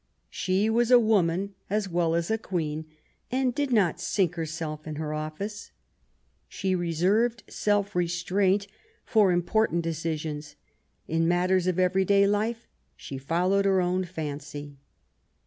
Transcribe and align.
She 0.31 0.67
was 0.67 0.89
a 0.89 0.97
woman 0.97 1.53
as 1.69 1.87
well 1.87 2.15
as 2.15 2.31
a 2.31 2.39
Queen, 2.39 2.85
and 3.31 3.53
did 3.53 3.71
not 3.71 3.99
sink 3.99 4.33
herself 4.33 4.87
in 4.87 4.95
her 4.95 5.09
oflSce. 5.09 5.69
She 6.49 6.73
reserved 6.73 7.43
self 7.47 7.93
restraint 7.95 8.65
for 9.05 9.31
important 9.31 9.83
decisions; 9.83 10.55
in 11.07 11.27
matters 11.27 11.67
of 11.67 11.77
everyday 11.77 12.25
life 12.25 12.67
she 12.95 13.19
followed 13.19 13.65
her 13.65 13.79
own 13.79 14.03
fancy. 14.03 14.79